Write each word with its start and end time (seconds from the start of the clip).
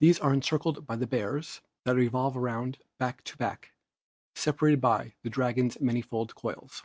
These 0.00 0.18
are 0.18 0.34
encircled 0.34 0.84
by 0.84 0.96
the 0.96 1.06
Bears, 1.06 1.60
that 1.84 1.94
revolve 1.94 2.36
around 2.36 2.78
back 2.98 3.22
to 3.22 3.36
back 3.36 3.70
separated 4.34 4.80
by 4.80 5.14
the 5.22 5.30
Dragon's 5.30 5.80
manifold 5.80 6.34
coils.' 6.34 6.82